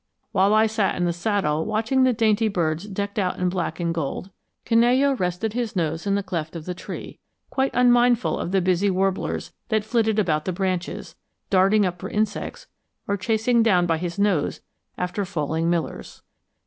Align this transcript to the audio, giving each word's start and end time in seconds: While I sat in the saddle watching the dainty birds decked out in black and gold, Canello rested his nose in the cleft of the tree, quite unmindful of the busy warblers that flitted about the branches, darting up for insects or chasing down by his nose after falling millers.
While 0.31 0.55
I 0.55 0.65
sat 0.65 0.95
in 0.95 1.05
the 1.05 1.13
saddle 1.13 1.63
watching 1.63 2.01
the 2.01 2.11
dainty 2.11 2.47
birds 2.47 2.85
decked 2.85 3.19
out 3.19 3.37
in 3.37 3.49
black 3.49 3.79
and 3.79 3.93
gold, 3.93 4.31
Canello 4.65 5.13
rested 5.19 5.53
his 5.53 5.75
nose 5.75 6.07
in 6.07 6.15
the 6.15 6.23
cleft 6.23 6.55
of 6.55 6.65
the 6.65 6.73
tree, 6.73 7.19
quite 7.51 7.69
unmindful 7.75 8.39
of 8.39 8.49
the 8.51 8.61
busy 8.61 8.89
warblers 8.89 9.53
that 9.69 9.83
flitted 9.85 10.17
about 10.17 10.45
the 10.45 10.53
branches, 10.53 11.15
darting 11.51 11.85
up 11.85 11.99
for 11.99 12.09
insects 12.09 12.65
or 13.07 13.15
chasing 13.15 13.61
down 13.61 13.85
by 13.85 13.99
his 13.99 14.17
nose 14.17 14.61
after 14.97 15.23
falling 15.23 15.69
millers. 15.69 16.23